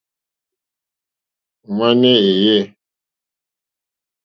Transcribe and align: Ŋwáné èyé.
Ŋwáné 1.75 2.11
èyé. 2.31 2.57